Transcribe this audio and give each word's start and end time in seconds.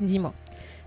Dis-moi, 0.00 0.32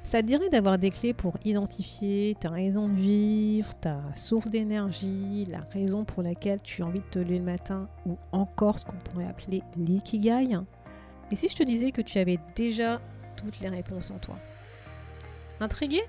ça 0.04 0.22
te 0.22 0.28
dirait 0.28 0.50
d'avoir 0.50 0.78
des 0.78 0.90
clés 0.90 1.14
pour 1.14 1.36
identifier 1.46 2.36
ta 2.40 2.50
raison 2.50 2.88
de 2.88 2.96
vivre, 2.96 3.74
ta 3.76 4.02
source 4.16 4.48
d'énergie, 4.48 5.46
la 5.50 5.60
raison 5.74 6.06
pour 6.06 6.24
laquelle 6.24 6.60
tu 6.64 6.82
as 6.82 6.86
envie 6.86 7.02
de 7.02 7.06
te 7.06 7.20
lever 7.20 7.40
le 7.40 7.44
matin 7.46 7.88
ou 8.06 8.18
encore 8.32 8.80
ce 8.80 8.86
qu'on 8.86 8.98
pourrait 8.98 9.28
appeler 9.28 9.62
l'ikigai? 9.78 10.58
Et 11.32 11.36
si 11.36 11.50
je 11.50 11.56
te 11.56 11.64
disais 11.64 11.92
que 11.92 12.02
tu 12.02 12.18
avais 12.18 12.40
déjà 12.56 13.02
toutes 13.36 13.60
les 13.60 13.70
réponses 13.70 14.12
en 14.12 14.18
toi? 14.18 14.38
Intrigué 15.60 16.02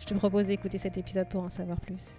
Je 0.00 0.06
te 0.06 0.14
propose 0.14 0.46
d'écouter 0.46 0.78
cet 0.78 0.98
épisode 0.98 1.28
pour 1.28 1.42
en 1.42 1.48
savoir 1.48 1.78
plus. 1.80 2.18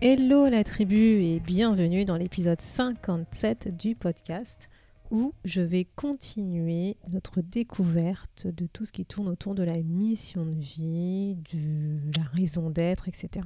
Hello 0.00 0.48
la 0.48 0.62
tribu 0.62 1.24
et 1.24 1.40
bienvenue 1.40 2.04
dans 2.04 2.16
l'épisode 2.16 2.60
57 2.60 3.76
du 3.76 3.96
podcast 3.96 4.68
où 5.10 5.34
je 5.44 5.60
vais 5.60 5.88
continuer 5.96 6.96
notre 7.10 7.40
découverte 7.40 8.46
de 8.46 8.68
tout 8.68 8.84
ce 8.84 8.92
qui 8.92 9.04
tourne 9.04 9.26
autour 9.26 9.56
de 9.56 9.64
la 9.64 9.76
mission 9.78 10.46
de 10.46 10.54
vie, 10.54 11.34
de 11.52 11.98
la 12.16 12.22
raison 12.32 12.70
d'être, 12.70 13.08
etc. 13.08 13.44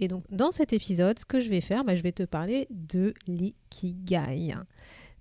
Et 0.00 0.08
donc 0.08 0.24
dans 0.30 0.52
cet 0.52 0.72
épisode, 0.72 1.18
ce 1.18 1.26
que 1.26 1.38
je 1.38 1.50
vais 1.50 1.60
faire, 1.60 1.84
bah, 1.84 1.96
je 1.96 2.02
vais 2.02 2.12
te 2.12 2.22
parler 2.22 2.66
de 2.70 3.12
l'ikigai. 3.26 4.54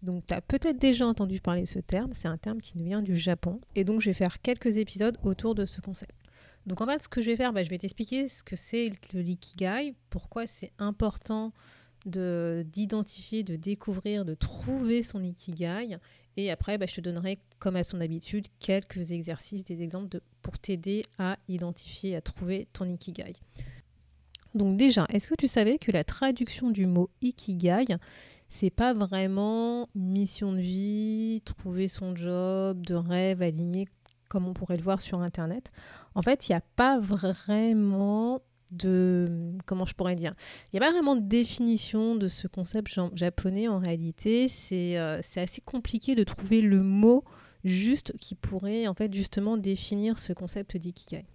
Donc 0.02 0.26
tu 0.28 0.34
as 0.34 0.40
peut-être 0.40 0.80
déjà 0.80 1.06
entendu 1.06 1.42
parler 1.42 1.64
de 1.64 1.68
ce 1.68 1.80
terme, 1.80 2.12
c'est 2.14 2.30
un 2.30 2.38
terme 2.38 2.62
qui 2.62 2.78
nous 2.78 2.86
vient 2.86 3.02
du 3.02 3.18
Japon. 3.18 3.60
Et 3.76 3.84
donc 3.84 4.00
je 4.00 4.12
vais 4.12 4.14
faire 4.14 4.42
quelques 4.42 4.78
épisodes 4.78 5.18
autour 5.24 5.56
de 5.56 5.66
ce 5.66 5.82
concept. 5.82 6.23
Donc 6.66 6.82
en 6.82 6.86
fait, 6.86 7.04
ce 7.04 7.10
que 7.10 7.22
je 7.22 7.30
vais 7.30 7.36
faire, 7.36 7.54
bah, 7.54 7.64
je 7.64 7.70
vais 7.70 7.78
t'expliquer 7.78 8.28
ce 8.28 8.44
que 8.44 8.56
c'est 8.56 8.92
le 9.14 9.22
l'ikigai, 9.22 9.96
pourquoi 10.10 10.48
c'est 10.48 10.72
important 10.80 11.52
de 12.06 12.66
d'identifier, 12.72 13.44
de 13.44 13.56
découvrir, 13.56 14.26
de 14.26 14.34
trouver 14.34 15.02
son 15.02 15.24
ikigai. 15.24 15.98
Et 16.36 16.52
après, 16.52 16.78
bah, 16.78 16.86
je 16.88 16.96
te 16.96 17.02
donnerai, 17.02 17.40
comme 17.60 17.76
à 17.76 17.84
son 17.84 18.02
habitude, 18.02 18.48
quelques 18.60 19.12
exercices, 19.12 19.64
des 19.64 19.82
exemples 19.82 20.20
pour 20.42 20.58
t'aider 20.58 21.04
à 21.18 21.38
identifier, 21.48 22.16
à 22.16 22.22
trouver 22.22 22.68
ton 22.74 22.86
ikigai. 22.90 23.34
Donc 24.56 24.78
déjà, 24.78 25.06
est-ce 25.10 25.28
que 25.28 25.36
tu 25.36 25.48
savais 25.48 25.78
que 25.78 25.92
la 25.92 26.04
traduction 26.04 26.70
du 26.70 26.86
mot 26.86 27.10
ikigai, 27.22 27.86
c'est 28.50 28.70
pas 28.70 28.94
vraiment 28.94 29.90
mission 29.96 30.54
de 30.54 30.60
vie, 30.60 31.42
trouver 31.44 31.88
son 31.88 32.16
job, 32.16 32.86
de 32.86 32.94
rêve 32.94 33.42
aligné 33.42 33.88
comme 34.34 34.48
on 34.48 34.54
pourrait 34.54 34.78
le 34.78 34.84
voir 34.84 35.00
sur 35.00 35.22
Internet. 35.22 35.72
En 36.16 36.24
fait, 36.24 36.50
il 36.50 36.52
n'y 36.52 36.56
a 36.56 36.64
pas 36.76 37.00
vraiment 37.00 38.42
de 38.72 39.54
comment 39.68 39.86
je 39.86 39.94
pourrais 39.94 40.16
dire 40.16 40.34
il 40.66 40.80
n'y 40.80 40.84
a 40.84 40.88
pas 40.88 40.92
vraiment 40.92 41.16
de 41.16 41.22
définition 41.22 42.16
de 42.16 42.28
ce 42.28 42.48
concept 42.48 42.90
japonais 43.14 43.68
en 43.68 43.78
réalité 43.78 44.48
c'est 44.48 44.98
euh, 44.98 45.20
c'est 45.22 45.42
assez 45.42 45.62
compliqué 45.62 46.16
de 46.16 46.24
trouver 46.24 46.62
le 46.62 46.82
mot 46.82 47.24
juste 47.64 48.18
qui 48.18 48.34
pourrait 48.34 48.88
en 48.88 48.96
fait 48.96 49.14
justement 49.14 49.58
définir 49.58 50.18
ce 50.18 50.34
concept 50.34 50.76
d'ikigai 50.76 51.26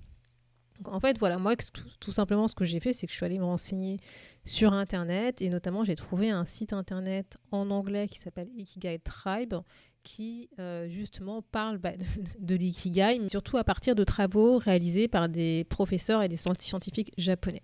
en 0.85 0.99
fait 0.99 1.17
voilà 1.21 1.39
moi 1.39 1.55
tout 2.01 2.11
simplement 2.11 2.49
ce 2.49 2.57
que 2.57 2.65
j'ai 2.65 2.81
fait 2.81 2.93
c'est 2.93 3.07
que 3.07 3.13
je 3.13 3.17
suis 3.19 3.27
allée 3.27 3.39
me 3.39 3.45
renseigner 3.45 3.99
sur 4.45 4.73
internet 4.73 5.41
et 5.41 5.51
notamment 5.51 5.85
j'ai 5.85 5.97
trouvé 5.97 6.31
un 6.31 6.45
site 6.45 6.73
internet 6.73 7.37
en 7.53 7.71
anglais 7.71 8.09
qui 8.09 8.19
s'appelle 8.19 8.49
Ikigai 8.57 8.99
Tribe 8.99 9.55
qui 10.03 10.49
euh, 10.59 10.89
justement 10.89 11.43
parle 11.43 11.79
bah, 11.79 11.93
de, 12.39 12.55
l'ikigai, 12.55 13.19
mais 13.21 13.29
surtout 13.29 13.57
à 13.57 13.65
partir 13.65 13.95
de 13.95 14.05
travaux 14.05 14.59
réalisés 14.59 15.09
par 15.09 15.29
des 15.29 15.65
professeurs 15.65 16.23
et 16.23 16.29
des 16.29 16.37
scientifiques 16.37 17.13
japonais. 17.19 17.63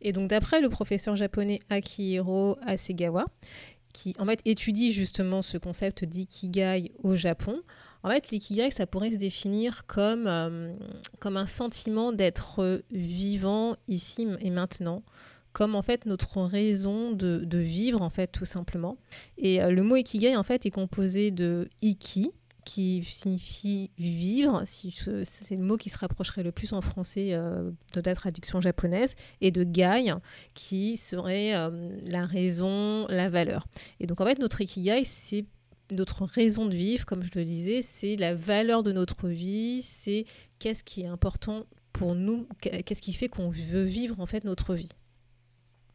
Et 0.00 0.12
donc 0.12 0.28
d'après 0.30 0.60
le 0.60 0.68
professeur 0.68 1.16
japonais 1.16 1.60
Akihiro 1.68 2.56
Asegawa, 2.62 3.26
qui 3.92 4.14
en 4.18 4.26
fait 4.26 4.40
étudie 4.44 4.92
justement 4.92 5.42
ce 5.42 5.58
concept 5.58 6.04
d'ikigai 6.04 6.92
au 7.02 7.14
Japon, 7.16 7.60
en 8.02 8.08
fait 8.08 8.30
l'ikigai 8.30 8.70
ça 8.70 8.86
pourrait 8.86 9.12
se 9.12 9.16
définir 9.16 9.84
comme, 9.86 10.26
euh, 10.26 10.72
comme 11.18 11.36
un 11.36 11.46
sentiment 11.46 12.12
d'être 12.12 12.82
vivant 12.90 13.76
ici 13.88 14.26
et 14.40 14.50
maintenant, 14.50 15.02
comme 15.52 15.74
en 15.74 15.82
fait 15.82 16.06
notre 16.06 16.42
raison 16.42 17.12
de, 17.12 17.58
vivre 17.58 18.02
en 18.02 18.10
fait 18.10 18.28
tout 18.28 18.44
simplement. 18.44 18.96
Et 19.38 19.62
euh, 19.62 19.70
le 19.70 19.82
mot 19.82 19.96
ikigai 19.96 20.36
en 20.36 20.42
fait 20.42 20.66
est 20.66 20.70
composé 20.70 21.30
de 21.30 21.68
iki 21.82 22.30
qui 22.64 23.02
signifie 23.02 23.90
vivre, 23.98 24.62
si 24.66 24.92
c'est 25.24 25.56
le 25.56 25.62
mot 25.62 25.76
qui 25.76 25.88
se 25.88 25.98
rapprocherait 25.98 26.42
le 26.42 26.52
plus 26.52 26.72
en 26.72 26.80
français 26.80 27.30
euh, 27.32 27.70
de 27.94 28.00
la 28.04 28.14
traduction 28.14 28.60
japonaise, 28.60 29.14
et 29.40 29.50
de 29.50 29.64
gai 29.64 30.12
qui 30.54 30.96
serait 30.96 31.56
euh, 31.56 31.98
la 32.04 32.26
raison, 32.26 33.06
la 33.08 33.28
valeur. 33.28 33.66
Et 33.98 34.06
donc 34.06 34.20
en 34.20 34.26
fait 34.26 34.38
notre 34.38 34.60
ikigai 34.60 35.04
c'est 35.04 35.46
notre 35.90 36.24
raison 36.24 36.66
de 36.66 36.74
vivre, 36.74 37.04
comme 37.04 37.24
je 37.24 37.30
le 37.34 37.44
disais, 37.44 37.82
c'est 37.82 38.14
la 38.14 38.34
valeur 38.34 38.84
de 38.84 38.92
notre 38.92 39.26
vie, 39.26 39.82
c'est 39.82 40.24
qu'est-ce 40.60 40.84
qui 40.84 41.02
est 41.02 41.06
important 41.06 41.64
pour 41.92 42.14
nous, 42.14 42.46
qu'est-ce 42.60 43.02
qui 43.02 43.12
fait 43.12 43.28
qu'on 43.28 43.50
veut 43.50 43.82
vivre 43.82 44.20
en 44.20 44.26
fait 44.26 44.44
notre 44.44 44.74
vie. 44.74 44.90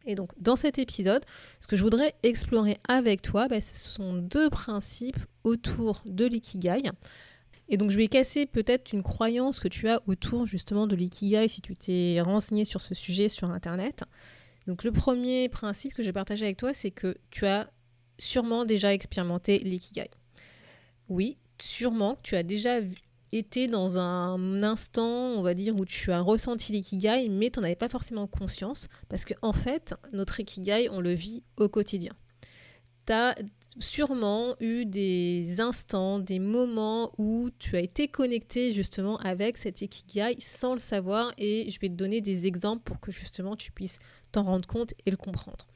Et 0.06 0.14
donc, 0.14 0.30
dans 0.40 0.56
cet 0.56 0.78
épisode, 0.78 1.24
ce 1.60 1.66
que 1.66 1.76
je 1.76 1.82
voudrais 1.82 2.14
explorer 2.22 2.76
avec 2.88 3.22
toi, 3.22 3.48
bah, 3.48 3.60
ce 3.60 3.76
sont 3.76 4.14
deux 4.14 4.48
principes 4.48 5.18
autour 5.44 6.00
de 6.06 6.24
l'ikigai. 6.24 6.90
Et 7.68 7.76
donc, 7.76 7.90
je 7.90 7.96
vais 7.96 8.06
casser 8.06 8.46
peut-être 8.46 8.92
une 8.92 9.02
croyance 9.02 9.58
que 9.58 9.68
tu 9.68 9.88
as 9.88 10.00
autour 10.06 10.46
justement 10.46 10.86
de 10.86 10.94
l'ikigai 10.94 11.48
si 11.48 11.60
tu 11.60 11.74
t'es 11.74 12.20
renseigné 12.20 12.64
sur 12.64 12.80
ce 12.80 12.94
sujet 12.94 13.28
sur 13.28 13.50
Internet. 13.50 14.04
Donc, 14.68 14.84
le 14.84 14.92
premier 14.92 15.48
principe 15.48 15.94
que 15.94 16.02
je 16.02 16.08
vais 16.08 16.12
partager 16.12 16.44
avec 16.44 16.56
toi, 16.56 16.72
c'est 16.72 16.92
que 16.92 17.16
tu 17.30 17.46
as 17.46 17.68
sûrement 18.18 18.64
déjà 18.64 18.94
expérimenté 18.94 19.58
l'ikigai. 19.58 20.10
Oui, 21.08 21.36
sûrement 21.60 22.14
que 22.14 22.22
tu 22.22 22.36
as 22.36 22.42
déjà 22.42 22.80
dans 23.68 23.98
un 23.98 24.62
instant, 24.62 25.06
on 25.06 25.42
va 25.42 25.54
dire, 25.54 25.74
où 25.76 25.84
tu 25.84 26.12
as 26.12 26.20
ressenti 26.20 26.72
l'ikigai, 26.72 27.28
mais 27.28 27.50
tu 27.50 27.58
n'en 27.58 27.64
avais 27.64 27.76
pas 27.76 27.88
forcément 27.88 28.26
conscience, 28.26 28.88
parce 29.08 29.24
qu'en 29.24 29.48
en 29.48 29.52
fait, 29.52 29.94
notre 30.12 30.40
ikigai, 30.40 30.88
on 30.90 31.00
le 31.00 31.12
vit 31.12 31.42
au 31.56 31.68
quotidien. 31.68 32.12
Tu 33.06 33.12
as 33.12 33.34
sûrement 33.78 34.56
eu 34.60 34.86
des 34.86 35.60
instants, 35.60 36.18
des 36.18 36.38
moments 36.38 37.12
où 37.18 37.50
tu 37.58 37.76
as 37.76 37.80
été 37.80 38.08
connecté 38.08 38.72
justement 38.72 39.18
avec 39.18 39.58
cet 39.58 39.82
ikigai 39.82 40.36
sans 40.38 40.72
le 40.72 40.78
savoir, 40.78 41.32
et 41.38 41.70
je 41.70 41.80
vais 41.80 41.88
te 41.88 41.94
donner 41.94 42.20
des 42.20 42.46
exemples 42.46 42.82
pour 42.82 43.00
que 43.00 43.12
justement 43.12 43.56
tu 43.56 43.72
puisses 43.72 43.98
t'en 44.32 44.44
rendre 44.44 44.66
compte 44.66 44.94
et 45.04 45.10
le 45.10 45.16
comprendre. 45.16 45.66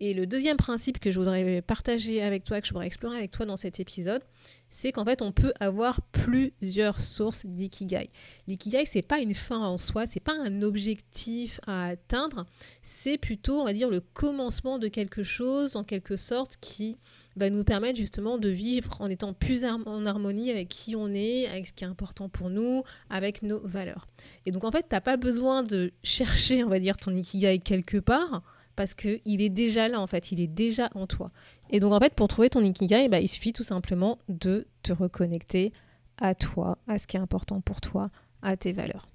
Et 0.00 0.14
le 0.14 0.26
deuxième 0.26 0.56
principe 0.56 1.00
que 1.00 1.10
je 1.10 1.18
voudrais 1.18 1.60
partager 1.60 2.22
avec 2.22 2.44
toi, 2.44 2.60
que 2.60 2.66
je 2.66 2.72
voudrais 2.72 2.86
explorer 2.86 3.18
avec 3.18 3.32
toi 3.32 3.46
dans 3.46 3.56
cet 3.56 3.80
épisode, 3.80 4.22
c'est 4.68 4.92
qu'en 4.92 5.04
fait, 5.04 5.22
on 5.22 5.32
peut 5.32 5.52
avoir 5.58 6.00
plusieurs 6.12 7.00
sources 7.00 7.44
d'ikigai. 7.46 8.10
L'ikigai, 8.46 8.84
c'est 8.86 9.02
pas 9.02 9.18
une 9.18 9.34
fin 9.34 9.58
en 9.58 9.76
soi, 9.76 10.06
c'est 10.06 10.20
pas 10.20 10.36
un 10.38 10.62
objectif 10.62 11.58
à 11.66 11.88
atteindre, 11.88 12.46
c'est 12.80 13.18
plutôt, 13.18 13.60
on 13.60 13.64
va 13.64 13.72
dire, 13.72 13.90
le 13.90 14.00
commencement 14.00 14.78
de 14.78 14.86
quelque 14.86 15.24
chose, 15.24 15.74
en 15.74 15.82
quelque 15.82 16.16
sorte, 16.16 16.58
qui 16.60 16.96
va 17.34 17.50
nous 17.50 17.64
permettre 17.64 17.96
justement 17.98 18.38
de 18.38 18.48
vivre 18.48 19.00
en 19.00 19.08
étant 19.08 19.32
plus 19.32 19.64
en 19.64 20.06
harmonie 20.06 20.50
avec 20.50 20.68
qui 20.68 20.94
on 20.96 21.08
est, 21.08 21.46
avec 21.46 21.66
ce 21.66 21.72
qui 21.72 21.84
est 21.84 21.88
important 21.88 22.28
pour 22.28 22.50
nous, 22.50 22.84
avec 23.10 23.42
nos 23.42 23.60
valeurs. 23.60 24.06
Et 24.46 24.52
donc, 24.52 24.64
en 24.64 24.70
fait, 24.70 24.82
tu 24.82 24.94
n'as 24.94 25.00
pas 25.00 25.16
besoin 25.16 25.62
de 25.62 25.92
chercher, 26.04 26.62
on 26.62 26.68
va 26.68 26.78
dire, 26.78 26.96
ton 26.96 27.12
ikigai 27.12 27.58
quelque 27.58 27.98
part 27.98 28.42
parce 28.78 28.94
qu'il 28.94 29.42
est 29.42 29.48
déjà 29.48 29.88
là 29.88 30.00
en 30.00 30.06
fait, 30.06 30.30
il 30.30 30.40
est 30.40 30.46
déjà 30.46 30.88
en 30.94 31.08
toi. 31.08 31.32
Et 31.68 31.80
donc 31.80 31.92
en 31.92 31.98
fait, 31.98 32.14
pour 32.14 32.28
trouver 32.28 32.48
ton 32.48 32.60
ikigai, 32.60 33.08
bah, 33.08 33.18
il 33.18 33.26
suffit 33.26 33.52
tout 33.52 33.64
simplement 33.64 34.20
de 34.28 34.68
te 34.84 34.92
reconnecter 34.92 35.72
à 36.16 36.36
toi, 36.36 36.78
à 36.86 36.96
ce 37.00 37.08
qui 37.08 37.16
est 37.16 37.20
important 37.20 37.60
pour 37.60 37.80
toi, 37.80 38.08
à 38.40 38.56
tes 38.56 38.72
valeurs. 38.72 39.08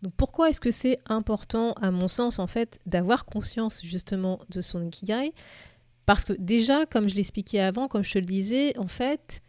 Donc 0.00 0.14
pourquoi 0.16 0.48
est-ce 0.48 0.62
que 0.62 0.70
c'est 0.70 0.98
important 1.04 1.74
à 1.74 1.90
mon 1.90 2.08
sens 2.08 2.38
en 2.38 2.46
fait 2.46 2.80
d'avoir 2.86 3.26
conscience 3.26 3.82
justement 3.82 4.40
de 4.48 4.62
son 4.62 4.82
ikigai? 4.82 5.34
Parce 6.06 6.24
que 6.24 6.32
déjà, 6.32 6.86
comme 6.86 7.10
je 7.10 7.16
l'expliquais 7.16 7.60
avant, 7.60 7.88
comme 7.88 8.02
je 8.02 8.14
te 8.14 8.18
le 8.18 8.24
disais, 8.24 8.78
en 8.78 8.88
fait, 8.88 9.42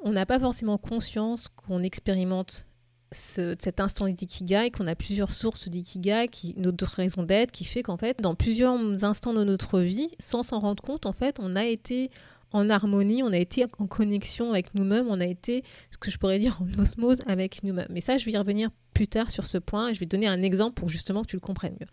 on 0.00 0.10
n'a 0.10 0.26
pas 0.26 0.40
forcément 0.40 0.76
conscience 0.76 1.46
qu'on 1.46 1.84
expérimente 1.84 2.66
cet 3.10 3.80
instant 3.80 4.08
d'ikigai, 4.08 4.70
qu'on 4.70 4.86
a 4.86 4.94
plusieurs 4.94 5.30
sources 5.30 5.68
d'ikigai, 5.68 6.28
qui, 6.30 6.54
notre 6.56 6.86
raison 6.86 7.22
d'être, 7.22 7.50
qui 7.50 7.64
fait 7.64 7.82
qu'en 7.82 7.96
fait, 7.96 8.20
dans 8.20 8.34
plusieurs 8.34 8.76
instants 9.04 9.32
de 9.32 9.44
notre 9.44 9.80
vie, 9.80 10.10
sans 10.18 10.42
s'en 10.42 10.60
rendre 10.60 10.82
compte, 10.82 11.06
en 11.06 11.12
fait, 11.12 11.38
on 11.40 11.56
a 11.56 11.64
été 11.64 12.10
en 12.52 12.70
harmonie, 12.70 13.22
on 13.22 13.32
a 13.32 13.36
été 13.36 13.66
en 13.78 13.86
connexion 13.86 14.50
avec 14.50 14.74
nous-mêmes, 14.74 15.06
on 15.08 15.20
a 15.20 15.26
été, 15.26 15.64
ce 15.90 15.98
que 15.98 16.10
je 16.10 16.18
pourrais 16.18 16.38
dire, 16.38 16.60
en 16.62 16.80
osmose 16.80 17.20
avec 17.26 17.62
nous-mêmes. 17.62 17.88
Mais 17.90 18.00
ça, 18.00 18.16
je 18.16 18.24
vais 18.24 18.32
y 18.32 18.36
revenir 18.36 18.70
plus 18.94 19.06
tard 19.06 19.30
sur 19.30 19.44
ce 19.44 19.58
point. 19.58 19.92
Je 19.92 20.00
vais 20.00 20.06
donner 20.06 20.26
un 20.26 20.42
exemple 20.42 20.74
pour 20.74 20.88
justement 20.88 21.22
que 21.22 21.28
tu 21.28 21.36
le 21.36 21.40
comprennes 21.40 21.76
mieux. 21.80 21.86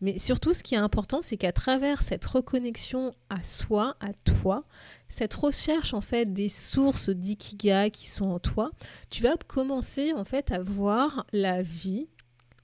Mais 0.00 0.18
surtout, 0.18 0.52
ce 0.52 0.62
qui 0.62 0.74
est 0.74 0.78
important, 0.78 1.20
c'est 1.22 1.36
qu'à 1.36 1.52
travers 1.52 2.02
cette 2.02 2.24
reconnexion 2.24 3.14
à 3.30 3.42
soi, 3.42 3.96
à 4.00 4.12
toi, 4.12 4.64
cette 5.12 5.34
recherche 5.34 5.92
en 5.92 6.00
fait 6.00 6.32
des 6.32 6.48
sources 6.48 7.10
d'ikigai 7.10 7.90
qui 7.92 8.08
sont 8.08 8.24
en 8.24 8.38
toi, 8.38 8.70
tu 9.10 9.22
vas 9.22 9.36
commencer 9.36 10.12
en 10.14 10.24
fait 10.24 10.50
à 10.50 10.62
voir 10.62 11.26
la 11.32 11.62
vie 11.62 12.08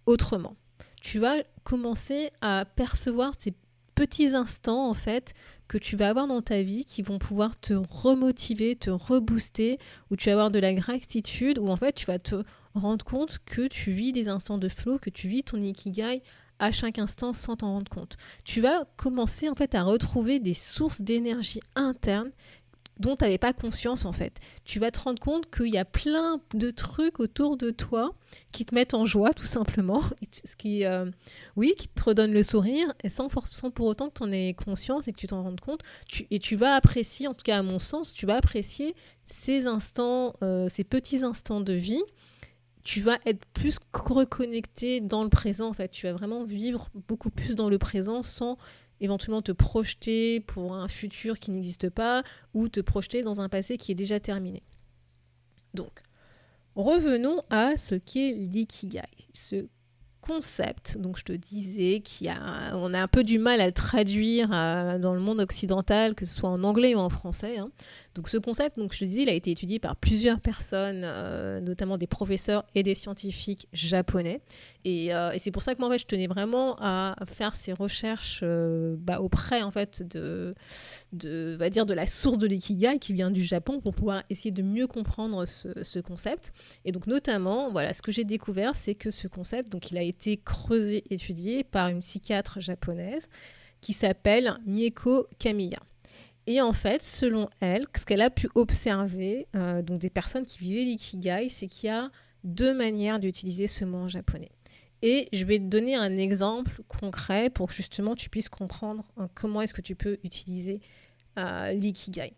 autrement. 0.06 0.56
Tu 1.03 1.19
vas 1.19 1.43
commencer 1.62 2.31
à 2.41 2.65
percevoir 2.65 3.35
ces 3.39 3.53
petits 3.95 4.29
instants 4.29 4.89
en 4.89 4.95
fait 4.95 5.35
que 5.69 5.77
tu 5.77 5.97
vas 5.97 6.09
avoir 6.09 6.27
dans 6.27 6.41
ta 6.41 6.62
vie 6.62 6.87
qui 6.87 7.03
vont 7.03 7.19
pouvoir 7.19 7.59
te 7.61 7.75
remotiver, 7.75 8.77
te 8.77 8.89
rebooster, 8.89 9.79
où 10.11 10.17
tu 10.17 10.31
vas 10.31 10.33
avoir 10.33 10.50
de 10.50 10.59
la 10.59 10.73
gratitude, 10.73 11.59
où 11.59 11.69
en 11.69 11.77
fait 11.77 11.93
tu 11.93 12.06
vas 12.06 12.19
te 12.19 12.43
rendre 12.75 13.05
compte 13.05 13.41
que 13.45 13.67
tu 13.67 13.93
vis 13.93 14.12
des 14.12 14.29
instants 14.29 14.56
de 14.56 14.69
flow, 14.69 14.99
que 14.99 15.11
tu 15.11 15.29
vis 15.29 15.43
ton 15.43 15.61
ikigai 15.61 16.23
à 16.58 16.72
chaque 16.72 16.99
instant 16.99 17.32
sans 17.32 17.56
t'en 17.56 17.72
rendre 17.72 17.90
compte. 17.90 18.16
Tu 18.44 18.60
vas 18.60 18.84
commencer 18.96 19.49
en 19.49 19.55
fait 19.55 19.75
à 19.75 19.82
retrouver 19.82 20.40
des 20.40 20.55
sources 20.55 21.00
d'énergie 21.00 21.60
interne 21.75 22.31
dont 22.99 23.16
tu 23.16 23.25
n'avais 23.25 23.38
pas 23.38 23.52
conscience 23.52 24.05
en 24.05 24.12
fait. 24.12 24.38
Tu 24.64 24.78
vas 24.78 24.90
te 24.90 24.99
rendre 24.99 25.20
compte 25.20 25.50
qu'il 25.50 25.69
y 25.69 25.78
a 25.78 25.84
plein 25.84 26.40
de 26.55 26.70
trucs 26.70 27.20
autour 27.20 27.56
de 27.56 27.70
toi 27.70 28.14
qui 28.52 28.64
te 28.64 28.75
mettent 28.75 28.94
en 28.94 29.05
joie 29.05 29.32
tout 29.32 29.44
simplement, 29.44 30.02
ce 30.32 30.56
qui, 30.56 30.84
euh, 30.84 31.06
oui, 31.56 31.75
qui 31.78 31.88
te 31.88 32.02
redonne 32.02 32.32
le 32.32 32.43
sourire 32.43 32.93
et 33.02 33.08
sans, 33.08 33.28
pour 33.28 33.87
autant 33.87 34.08
que 34.08 34.14
tu 34.19 34.22
en 34.22 34.32
aies 34.32 34.54
conscience 34.54 35.08
et 35.08 35.12
que 35.12 35.19
tu 35.19 35.26
t'en 35.26 35.43
rendes 35.43 35.61
compte. 35.61 35.82
et 36.31 36.38
tu 36.38 36.56
vas 36.56 36.75
apprécier, 36.75 37.28
en 37.28 37.34
tout 37.34 37.44
cas 37.44 37.58
à 37.58 37.62
mon 37.62 37.78
sens, 37.78 38.12
tu 38.12 38.26
vas 38.26 38.37
apprécier 38.37 38.94
ces 39.26 39.66
instants, 39.66 40.34
euh, 40.43 40.69
ces 40.69 40.84
petits 40.84 41.22
instants 41.22 41.61
de 41.61 41.72
vie. 41.72 42.02
Tu 42.84 43.00
vas 43.00 43.19
être 43.26 43.44
plus 43.52 43.78
reconnecté 43.92 45.00
dans 45.00 45.22
le 45.22 45.28
présent 45.28 45.69
en 45.69 45.72
fait. 45.72 45.88
Tu 45.88 46.06
vas 46.06 46.12
vraiment 46.12 46.44
vivre 46.44 46.88
beaucoup 47.08 47.30
plus 47.30 47.54
dans 47.54 47.69
le 47.69 47.78
présent 47.78 48.22
sans 48.22 48.56
éventuellement 49.00 49.42
te 49.42 49.52
projeter 49.52 50.40
pour 50.40 50.75
un 50.75 50.88
futur 50.88 51.38
qui 51.38 51.50
n'existe 51.50 51.88
pas 51.90 52.22
ou 52.54 52.69
te 52.69 52.80
projeter 52.80 53.22
dans 53.22 53.40
un 53.40 53.48
passé 53.48 53.76
qui 53.76 53.92
est 53.92 53.96
déjà 53.96 54.20
terminé. 54.20 54.62
Donc, 55.75 56.02
revenons 56.75 57.42
à 57.50 57.76
ce 57.76 57.94
qu'est 57.94 58.32
l'ikigai, 58.32 59.02
concept, 60.28 60.98
donc 60.98 61.16
je 61.16 61.25
te 61.25 61.32
disais, 61.32 62.00
qui 62.00 62.28
a, 62.28 62.36
a 62.36 62.75
un 62.75 63.08
peu 63.08 63.25
du 63.25 63.38
mal 63.38 63.62
à 63.62 63.66
le 63.66 63.72
traduire 63.72 64.50
euh, 64.52 64.98
dans 64.98 65.14
le 65.14 65.20
monde 65.20 65.40
occidental, 65.40 66.14
que 66.14 66.26
ce 66.26 66.34
soit 66.34 66.50
en 66.50 66.62
anglais 66.64 66.94
ou 66.94 66.98
en 66.98 67.08
français. 67.08 67.56
Hein. 67.56 67.70
Donc 68.14 68.28
ce 68.28 68.36
concept, 68.36 68.78
donc 68.78 68.92
je 68.92 68.98
te 68.98 69.04
disais, 69.06 69.22
il 69.22 69.30
a 69.30 69.32
été 69.32 69.50
étudié 69.50 69.78
par 69.78 69.96
plusieurs 69.96 70.40
personnes, 70.40 71.02
euh, 71.04 71.60
notamment 71.60 71.96
des 71.96 72.06
professeurs 72.06 72.64
et 72.75 72.82
des 72.82 72.94
scientifiques 72.94 73.69
japonais. 73.72 74.42
Euh, 74.86 75.30
et, 75.32 75.38
c'est 75.38 75.50
pour 75.50 75.62
ça 75.62 75.75
que 75.75 75.80
moi, 75.80 75.88
en 75.88 75.92
fait, 75.92 75.98
je 75.98 76.06
tenais 76.06 76.26
vraiment 76.26 76.76
à 76.80 77.14
faire 77.26 77.56
ces 77.56 77.72
recherches 77.72 78.42
bah, 78.98 79.20
auprès 79.20 79.62
en 79.62 79.70
fait 79.70 80.02
de, 80.02 80.54
de, 81.12 81.56
va 81.58 81.70
dire, 81.70 81.86
de 81.86 81.94
la 81.94 82.06
source 82.06 82.38
de 82.38 82.46
l'ikigai 82.46 82.98
qui 82.98 83.12
vient 83.12 83.30
du 83.30 83.44
Japon 83.44 83.80
pour 83.80 83.94
pouvoir 83.94 84.22
essayer 84.30 84.50
de 84.50 84.62
mieux 84.62 84.86
comprendre 84.86 85.46
ce, 85.46 85.69
ce 85.82 86.00
concept. 86.00 86.52
Et 86.84 86.92
donc 86.92 87.06
notamment, 87.06 87.70
voilà, 87.70 87.94
ce 87.94 88.02
que 88.02 88.12
j'ai 88.12 88.25
découvert, 88.25 88.76
c'est 88.76 88.94
que 88.94 89.10
ce 89.10 89.28
concept, 89.28 89.70
donc 89.70 89.90
il 89.90 89.98
a 89.98 90.02
été 90.02 90.18
été 90.19 90.37
creusé, 90.37 91.05
étudié 91.11 91.62
par 91.62 91.88
une 91.88 92.00
psychiatre 92.00 92.61
japonaise 92.61 93.29
qui 93.81 93.93
s'appelle 93.93 94.55
Mieko 94.67 95.29
Kamiya. 95.38 95.79
Et 96.49 96.61
en 96.61 96.73
fait, 96.73 97.03
selon 97.03 97.49
elle, 97.61 97.87
ce 97.97 98.05
qu'elle 98.05 98.23
a 98.23 98.31
pu 98.31 98.49
observer, 98.55 99.47
euh, 99.55 99.82
donc 99.82 100.00
des 100.00 100.11
personnes 100.11 100.44
qui 100.44 100.59
vivaient 100.59 100.82
l'ikigai, 100.82 101.49
c'est 101.49 101.69
qu'il 101.69 101.88
y 101.88 101.91
a 101.91 102.11
deux 102.43 102.75
manières 102.75 103.20
d'utiliser 103.20 103.67
ce 103.69 103.85
mot 103.85 103.99
en 103.99 104.09
japonais. 104.09 104.50
Et 105.03 105.29
je 105.32 105.44
vais 105.44 105.59
te 105.59 105.65
donner 105.65 105.94
un 105.94 106.17
exemple 106.17 106.82
concret 106.88 107.50
pour 107.50 107.69
que 107.69 107.75
justement 107.75 108.17
tu 108.17 108.29
puisses 108.31 108.49
comprendre 108.49 109.05
hein, 109.17 109.29
comment 109.35 109.62
est-ce 109.62 109.75
que 109.75 109.82
tu 109.82 109.94
peux 109.94 110.19
utiliser 110.25 110.81
euh, 111.38 111.73
l'ikigai. 111.73 112.32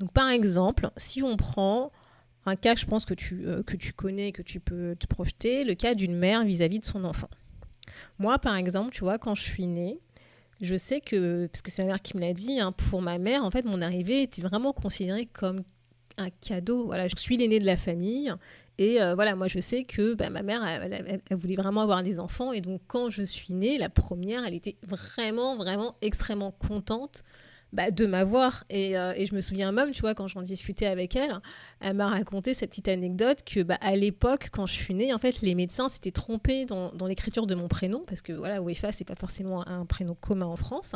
Donc 0.00 0.12
par 0.12 0.28
exemple, 0.28 0.90
si 0.98 1.22
on 1.22 1.36
prend 1.36 1.92
un 2.46 2.56
cas, 2.56 2.74
je 2.74 2.86
pense 2.86 3.04
que 3.04 3.14
tu, 3.14 3.46
euh, 3.46 3.62
que 3.62 3.76
tu 3.76 3.92
connais, 3.92 4.32
que 4.32 4.42
tu 4.42 4.60
peux 4.60 4.96
te 4.98 5.06
projeter, 5.06 5.64
le 5.64 5.74
cas 5.74 5.94
d'une 5.94 6.16
mère 6.16 6.44
vis-à-vis 6.44 6.78
de 6.78 6.84
son 6.84 7.04
enfant. 7.04 7.28
Moi, 8.18 8.38
par 8.38 8.56
exemple, 8.56 8.92
tu 8.92 9.00
vois, 9.00 9.18
quand 9.18 9.34
je 9.34 9.42
suis 9.42 9.66
née, 9.66 10.00
je 10.60 10.76
sais 10.76 11.00
que, 11.00 11.46
parce 11.46 11.62
que 11.62 11.70
c'est 11.70 11.82
ma 11.82 11.88
mère 11.88 12.02
qui 12.02 12.16
me 12.16 12.22
l'a 12.22 12.32
dit, 12.32 12.60
hein, 12.60 12.72
pour 12.72 13.02
ma 13.02 13.18
mère, 13.18 13.44
en 13.44 13.50
fait, 13.50 13.64
mon 13.64 13.82
arrivée 13.82 14.22
était 14.22 14.42
vraiment 14.42 14.72
considérée 14.72 15.26
comme 15.26 15.62
un 16.16 16.30
cadeau. 16.30 16.86
Voilà, 16.86 17.08
je 17.08 17.16
suis 17.16 17.36
l'aînée 17.36 17.58
de 17.58 17.66
la 17.66 17.76
famille. 17.76 18.32
Et 18.78 19.02
euh, 19.02 19.14
voilà, 19.14 19.34
moi, 19.34 19.48
je 19.48 19.60
sais 19.60 19.84
que 19.84 20.14
bah, 20.14 20.30
ma 20.30 20.42
mère, 20.42 20.64
elle, 20.64 21.20
voulait 21.36 21.56
vraiment 21.56 21.82
avoir 21.82 22.02
des 22.02 22.20
enfants. 22.20 22.52
Et 22.52 22.60
donc, 22.60 22.80
quand 22.86 23.10
je 23.10 23.22
suis 23.22 23.54
née, 23.54 23.78
la 23.78 23.88
première, 23.88 24.44
elle 24.44 24.54
était 24.54 24.76
vraiment, 24.82 25.56
vraiment 25.56 25.94
extrêmement 26.00 26.52
contente 26.52 27.22
bah, 27.72 27.90
de 27.90 28.06
m'avoir. 28.06 28.64
Et, 28.70 28.96
euh, 28.96 29.12
et, 29.16 29.26
je 29.26 29.34
me 29.34 29.40
souviens 29.40 29.72
même, 29.72 29.90
tu 29.90 30.00
vois, 30.00 30.14
quand 30.14 30.28
j'en 30.28 30.42
discutais 30.42 30.86
avec 30.86 31.16
elle, 31.16 31.40
elle 31.80 31.94
m'a 31.94 32.08
raconté 32.08 32.54
cette 32.54 32.70
petite 32.70 32.88
anecdote 32.88 33.40
que 33.44 33.62
bah, 33.62 33.78
à 33.80 33.96
l'époque, 33.96 34.48
quand 34.52 34.66
je 34.66 34.74
suis 34.74 34.94
née, 34.94 35.12
en 35.12 35.18
fait, 35.18 35.40
les 35.42 35.54
médecins 35.54 35.88
s'étaient 35.88 36.10
trompés 36.10 36.64
dans, 36.64 36.92
dans 36.92 37.06
l'écriture 37.06 37.46
de 37.46 37.54
mon 37.54 37.68
prénom, 37.68 38.02
parce 38.06 38.20
que 38.20 38.32
voilà, 38.32 38.62
UEFA, 38.62 38.92
c'est 38.92 39.04
pas 39.04 39.14
forcément 39.14 39.66
un 39.68 39.84
prénom 39.84 40.14
commun 40.14 40.46
en 40.46 40.56
France. 40.56 40.94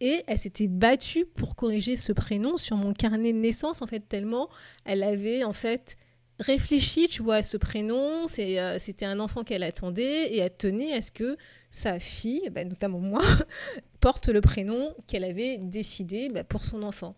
Et 0.00 0.22
elle 0.26 0.38
s'était 0.38 0.68
battue 0.68 1.26
pour 1.26 1.56
corriger 1.56 1.96
ce 1.96 2.12
prénom 2.12 2.56
sur 2.56 2.76
mon 2.76 2.92
carnet 2.92 3.32
de 3.32 3.38
naissance, 3.38 3.82
en 3.82 3.86
fait, 3.86 4.00
tellement 4.00 4.48
elle 4.84 5.02
avait, 5.02 5.44
en 5.44 5.52
fait, 5.52 5.96
réfléchi, 6.40 7.08
tu 7.08 7.22
vois, 7.22 7.36
à 7.36 7.42
ce 7.42 7.56
prénom. 7.56 8.26
Euh, 8.38 8.76
c'était 8.78 9.06
un 9.06 9.20
enfant 9.20 9.44
qu'elle 9.44 9.62
attendait 9.62 10.32
et 10.32 10.38
elle 10.38 10.54
tenait 10.54 10.92
à 10.92 11.02
ce 11.02 11.12
que 11.12 11.36
sa 11.70 11.98
fille, 11.98 12.48
bah, 12.50 12.64
notamment 12.64 12.98
moi, 12.98 13.22
porte 14.00 14.28
le 14.28 14.40
prénom 14.40 14.94
qu'elle 15.06 15.24
avait 15.24 15.58
décidé 15.58 16.28
bah, 16.28 16.44
pour 16.44 16.64
son 16.64 16.82
enfant. 16.82 17.14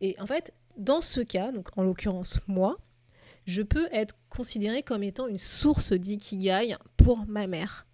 Et 0.00 0.16
en 0.18 0.26
fait, 0.26 0.52
dans 0.76 1.00
ce 1.00 1.20
cas, 1.20 1.52
donc 1.52 1.68
en 1.78 1.82
l'occurrence 1.82 2.40
moi, 2.46 2.76
je 3.46 3.62
peux 3.62 3.88
être 3.92 4.16
considérée 4.28 4.82
comme 4.82 5.02
étant 5.02 5.28
une 5.28 5.38
source 5.38 5.92
d'ikigai 5.92 6.76
pour 6.96 7.26
ma 7.26 7.46
mère. 7.46 7.86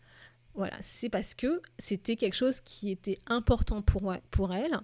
Voilà, 0.55 0.77
c'est 0.81 1.09
parce 1.09 1.35
que 1.35 1.61
c'était 1.79 2.17
quelque 2.17 2.35
chose 2.35 2.61
qui 2.61 2.91
était 2.91 3.19
important 3.27 3.83
pour, 3.83 4.15
pour 4.31 4.53
elle, 4.53 4.79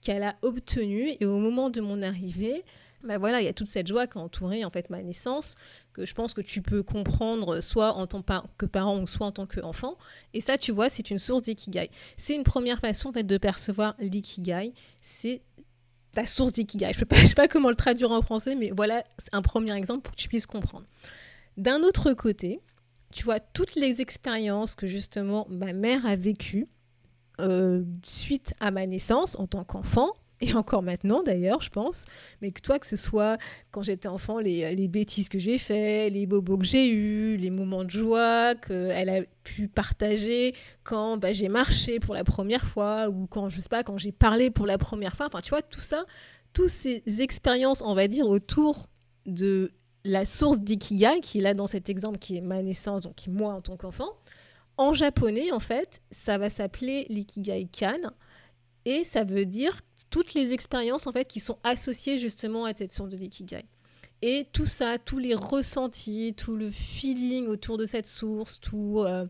qu'elle 0.00 0.24
a 0.24 0.36
obtenu, 0.42 1.16
et 1.20 1.26
au 1.26 1.38
moment 1.38 1.70
de 1.70 1.80
mon 1.80 2.02
arrivée, 2.02 2.64
ben 3.04 3.18
voilà, 3.18 3.40
il 3.40 3.44
y 3.44 3.48
a 3.48 3.52
toute 3.52 3.66
cette 3.66 3.86
joie 3.86 4.06
qui 4.06 4.18
a 4.18 4.20
entouré 4.20 4.64
en 4.64 4.70
fait 4.70 4.90
ma 4.90 5.02
naissance, 5.02 5.56
que 5.92 6.06
je 6.06 6.14
pense 6.14 6.34
que 6.34 6.40
tu 6.40 6.62
peux 6.62 6.82
comprendre 6.82 7.60
soit 7.60 7.94
en 7.94 8.06
tant 8.06 8.22
que 8.58 8.66
parent 8.66 8.98
ou 8.98 9.06
soit 9.06 9.26
en 9.26 9.32
tant 9.32 9.46
qu'enfant. 9.46 9.96
Et 10.34 10.40
ça, 10.40 10.58
tu 10.58 10.72
vois, 10.72 10.88
c'est 10.88 11.10
une 11.10 11.18
source 11.18 11.42
d'ikigai. 11.42 11.90
C'est 12.16 12.34
une 12.34 12.44
première 12.44 12.78
façon 12.80 13.08
en 13.08 13.12
fait, 13.12 13.24
de 13.24 13.38
percevoir 13.38 13.94
l'ikigai. 13.98 14.72
C'est 15.00 15.42
ta 16.12 16.26
source 16.26 16.52
d'ikigai. 16.52 16.92
Je 16.92 17.04
ne 17.04 17.26
sais 17.26 17.34
pas 17.34 17.48
comment 17.48 17.70
le 17.70 17.76
traduire 17.76 18.10
en 18.10 18.22
français, 18.22 18.54
mais 18.54 18.70
voilà 18.70 19.04
un 19.32 19.42
premier 19.42 19.76
exemple 19.76 20.02
pour 20.02 20.14
que 20.14 20.20
tu 20.20 20.28
puisses 20.28 20.46
comprendre. 20.46 20.86
D'un 21.56 21.82
autre 21.82 22.12
côté, 22.12 22.60
tu 23.12 23.24
vois, 23.24 23.40
toutes 23.40 23.74
les 23.74 24.00
expériences 24.00 24.74
que 24.74 24.86
justement 24.86 25.46
ma 25.50 25.72
mère 25.72 26.06
a 26.06 26.16
vécues 26.16 26.68
euh, 27.40 27.82
suite 28.04 28.54
à 28.60 28.70
ma 28.70 28.86
naissance 28.86 29.38
en 29.38 29.46
tant 29.46 29.64
qu'enfant, 29.64 30.16
et 30.42 30.54
encore 30.54 30.82
maintenant 30.82 31.22
d'ailleurs, 31.22 31.60
je 31.60 31.70
pense, 31.70 32.04
mais 32.40 32.50
que 32.50 32.60
toi, 32.60 32.78
que 32.78 32.86
ce 32.86 32.96
soit 32.96 33.38
quand 33.70 33.82
j'étais 33.82 34.08
enfant, 34.08 34.38
les, 34.38 34.88
bêtises 34.88 35.28
que 35.28 35.38
j'ai 35.38 35.56
fait, 35.56 36.10
les 36.10 36.26
bobos 36.26 36.58
que 36.58 36.64
j'ai 36.64 36.90
eus, 36.90 37.36
les 37.36 37.50
moments 37.50 37.84
de 37.84 37.90
joie 37.90 38.54
qu'elle 38.56 39.08
a 39.08 39.22
pu 39.44 39.68
partager 39.68 40.54
quand 40.82 41.16
bah, 41.16 41.32
j'ai 41.32 41.48
marché 41.48 42.00
pour 42.00 42.14
la 42.14 42.24
première 42.24 42.66
fois 42.66 43.08
ou 43.08 43.26
quand, 43.26 43.48
je 43.48 43.60
sais 43.60 43.68
pas, 43.68 43.84
quand 43.84 43.98
j'ai 43.98 44.12
parlé 44.12 44.50
pour 44.50 44.66
la 44.66 44.78
première 44.78 45.16
fois, 45.16 45.26
enfin, 45.26 45.40
tu 45.40 45.50
vois, 45.50 45.62
tout 45.62 45.80
ça, 45.80 46.04
toutes 46.52 46.68
ces 46.68 47.02
expériences, 47.20 47.82
on 47.82 47.94
va 47.94 48.08
dire, 48.08 48.28
autour 48.28 48.88
de 49.26 49.72
la 50.04 50.26
source 50.26 50.58
d'ikigai, 50.58 51.20
qui 51.22 51.38
est 51.38 51.42
là 51.42 51.54
dans 51.54 51.68
cet 51.68 51.88
exemple, 51.88 52.18
qui 52.18 52.36
est 52.36 52.40
ma 52.40 52.60
naissance, 52.62 53.02
donc 53.02 53.14
qui 53.14 53.30
moi 53.30 53.54
en 53.54 53.60
tant 53.60 53.76
qu'enfant, 53.76 54.10
en 54.76 54.92
japonais, 54.92 55.52
en 55.52 55.60
fait, 55.60 56.02
ça 56.10 56.38
va 56.38 56.50
s'appeler 56.50 57.06
l'ikigai 57.08 57.68
kan. 57.68 57.98
Et 58.84 59.04
ça 59.04 59.22
veut 59.22 59.46
dire 59.46 59.80
toutes 60.12 60.34
les 60.34 60.52
expériences 60.52 61.08
en 61.08 61.12
fait 61.12 61.26
qui 61.26 61.40
sont 61.40 61.58
associées 61.64 62.18
justement 62.18 62.66
à 62.66 62.74
cette 62.74 62.92
source 62.92 63.08
de 63.08 63.16
l'ikigai. 63.16 63.64
Et 64.20 64.46
tout 64.52 64.66
ça, 64.66 64.98
tous 64.98 65.18
les 65.18 65.34
ressentis, 65.34 66.34
tout 66.36 66.54
le 66.54 66.70
feeling 66.70 67.48
autour 67.48 67.76
de 67.78 67.86
cette 67.86 68.06
source, 68.06 68.60
tout 68.60 68.98
euh, 68.98 69.26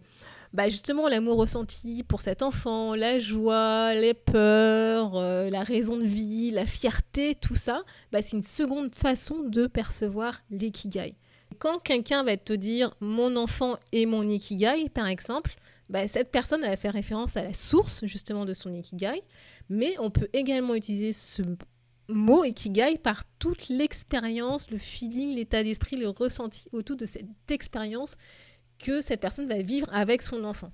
bah 0.53 0.69
justement 0.69 1.09
l'amour 1.09 1.39
ressenti 1.39 2.03
pour 2.03 2.21
cet 2.21 2.43
enfant, 2.43 2.95
la 2.95 3.19
joie, 3.19 3.95
les 3.95 4.13
peurs, 4.13 5.17
euh, 5.17 5.49
la 5.49 5.63
raison 5.63 5.97
de 5.97 6.05
vie, 6.05 6.51
la 6.51 6.67
fierté, 6.67 7.37
tout 7.37 7.55
ça, 7.55 7.85
bah, 8.11 8.21
c'est 8.21 8.37
une 8.37 8.43
seconde 8.43 8.95
façon 8.95 9.39
de 9.45 9.67
percevoir 9.67 10.43
l'ikigai. 10.51 11.15
quand 11.59 11.79
quelqu'un 11.79 12.25
va 12.25 12.37
te 12.37 12.53
dire 12.53 12.95
mon 13.01 13.37
enfant 13.37 13.77
est 13.93 14.05
mon 14.05 14.29
ikigai, 14.29 14.89
par 14.91 15.07
exemple, 15.07 15.55
bah, 15.93 16.09
cette 16.09 16.31
personne 16.31 16.63
va 16.63 16.75
faire 16.75 16.95
référence 16.95 17.37
à 17.37 17.43
la 17.43 17.53
source 17.53 18.07
justement 18.07 18.47
de 18.47 18.55
son 18.55 18.73
ikigai, 18.73 19.23
mais 19.69 19.95
on 19.99 20.11
peut 20.11 20.31
également 20.33 20.75
utiliser 20.75 21.13
ce 21.13 21.43
mot 22.09 22.45
ikigai 22.45 22.97
par 22.97 23.25
toute 23.39 23.69
l'expérience, 23.69 24.71
le 24.71 24.79
feeling, 24.79 25.37
l'état 25.37 25.63
d'esprit, 25.63 25.97
le 25.97 26.09
ressenti 26.09 26.67
autour 26.73 26.97
de 26.97 27.05
cette 27.05 27.29
expérience 27.51 28.17
que 28.79 29.03
cette 29.03 29.21
personne 29.21 29.47
va 29.47 29.61
vivre 29.61 29.87
avec 29.93 30.23
son 30.23 30.45
enfant. 30.45 30.73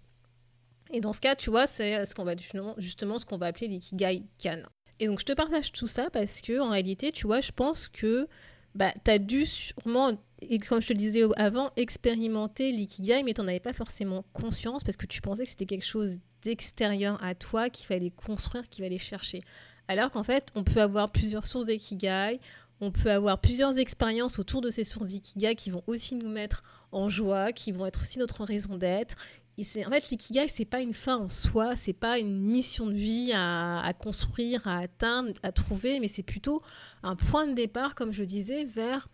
Et 0.92 1.00
dans 1.00 1.12
ce 1.12 1.20
cas, 1.20 1.34
tu 1.34 1.50
vois, 1.50 1.66
c'est 1.66 2.06
ce 2.06 2.14
qu'on 2.14 2.24
va 2.24 2.36
justement 2.78 3.18
ce 3.18 3.26
qu'on 3.26 3.38
va 3.38 3.46
appeler 3.46 3.66
l'ikigai 3.66 4.22
kan. 4.38 4.62
Et 5.00 5.08
donc 5.08 5.18
je 5.18 5.24
te 5.24 5.32
partage 5.32 5.72
tout 5.72 5.88
ça 5.88 6.10
parce 6.10 6.40
que 6.40 6.60
en 6.60 6.70
réalité, 6.70 7.10
tu 7.10 7.26
vois, 7.26 7.40
je 7.40 7.50
pense 7.50 7.88
que 7.88 8.28
bah, 8.76 8.92
tu 9.04 9.10
as 9.10 9.18
dû 9.18 9.46
sûrement, 9.46 10.12
et 10.40 10.58
comme 10.58 10.80
je 10.80 10.88
te 10.88 10.92
le 10.92 10.98
disais 10.98 11.22
avant, 11.36 11.70
expérimenter 11.76 12.70
l'ikigai, 12.70 13.22
mais 13.24 13.34
tu 13.34 13.40
n'en 13.40 13.48
avais 13.48 13.60
pas 13.60 13.72
forcément 13.72 14.24
conscience 14.32 14.84
parce 14.84 14.96
que 14.96 15.06
tu 15.06 15.20
pensais 15.20 15.44
que 15.44 15.50
c'était 15.50 15.66
quelque 15.66 15.86
chose 15.86 16.18
d'extérieur 16.42 17.22
à 17.22 17.34
toi 17.34 17.70
qu'il 17.70 17.86
fallait 17.86 18.10
construire, 18.10 18.68
qu'il 18.68 18.84
fallait 18.84 18.98
chercher. 18.98 19.40
Alors 19.88 20.10
qu'en 20.10 20.22
fait, 20.22 20.50
on 20.54 20.62
peut 20.62 20.80
avoir 20.80 21.10
plusieurs 21.10 21.46
sources 21.46 21.66
d'ikigai, 21.66 22.38
on 22.80 22.92
peut 22.92 23.10
avoir 23.10 23.40
plusieurs 23.40 23.78
expériences 23.78 24.38
autour 24.38 24.60
de 24.60 24.70
ces 24.70 24.84
sources 24.84 25.08
d'ikigai 25.08 25.56
qui 25.56 25.70
vont 25.70 25.82
aussi 25.88 26.14
nous 26.14 26.28
mettre 26.28 26.62
en 26.92 27.08
joie, 27.08 27.52
qui 27.52 27.72
vont 27.72 27.86
être 27.86 28.02
aussi 28.02 28.20
notre 28.20 28.44
raison 28.44 28.76
d'être. 28.76 29.16
Et 29.56 29.84
en 29.84 29.90
fait 29.90 30.10
l'ikigai, 30.10 30.46
c'est 30.46 30.64
pas 30.64 30.80
une 30.80 30.94
fin 30.94 31.16
en 31.16 31.28
soi, 31.28 31.74
c'est 31.74 31.92
pas 31.92 32.20
une 32.20 32.38
mission 32.38 32.86
de 32.86 32.92
vie 32.92 33.32
à, 33.34 33.80
à, 33.80 33.92
construire, 33.92 34.64
à 34.68 34.78
atteindre, 34.78 35.32
à 35.42 35.50
trouver, 35.50 35.98
mais 35.98 36.06
c'est 36.06 36.22
plutôt 36.22 36.62
un 37.02 37.16
point 37.16 37.44
de 37.44 37.54
départ, 37.54 37.96
comme 37.96 38.12
je 38.12 38.22
disais, 38.22 38.64
vers, 38.64 39.08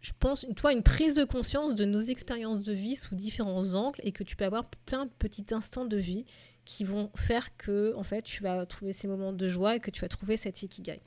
je 0.00 0.12
pense, 0.18 0.46
toi, 0.56 0.72
une 0.72 0.82
prise 0.82 1.14
de 1.14 1.24
conscience 1.24 1.74
de 1.74 1.84
nos 1.84 2.00
expériences 2.00 2.60
de 2.60 2.72
vie 2.72 2.94
sous 2.94 3.14
différents 3.14 3.74
angles 3.74 3.98
et 4.04 4.12
que 4.12 4.22
tu 4.22 4.36
peux 4.36 4.44
avoir 4.44 4.68
plein 4.86 5.06
de 5.06 5.10
petits 5.18 5.46
instants 5.52 5.84
de 5.84 5.96
vie 5.96 6.24
qui 6.64 6.84
vont 6.84 7.10
faire 7.16 7.56
que, 7.56 7.94
en 7.96 8.02
fait, 8.02 8.22
tu 8.22 8.42
vas 8.42 8.64
trouver 8.66 8.92
ces 8.92 9.08
moments 9.08 9.32
de 9.32 9.48
joie 9.48 9.76
et 9.76 9.80
que 9.80 9.90
tu 9.90 10.02
vas 10.02 10.08
trouver 10.08 10.36
cet 10.36 10.62
ikigai. 10.62 11.00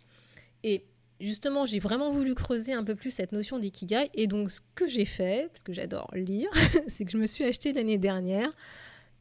Et 0.63 0.85
justement, 1.21 1.65
j'ai 1.65 1.79
vraiment 1.79 2.11
voulu 2.11 2.35
creuser 2.35 2.73
un 2.73 2.83
peu 2.83 2.95
plus 2.95 3.11
cette 3.11 3.31
notion 3.31 3.59
d'ikigai. 3.59 4.09
Et 4.13 4.27
donc, 4.27 4.51
ce 4.51 4.59
que 4.75 4.87
j'ai 4.87 5.05
fait, 5.05 5.47
parce 5.51 5.63
que 5.63 5.71
j'adore 5.71 6.09
lire, 6.13 6.49
c'est 6.87 7.05
que 7.05 7.11
je 7.11 7.17
me 7.17 7.27
suis 7.27 7.43
acheté 7.43 7.73
l'année 7.73 7.97
dernière 7.97 8.51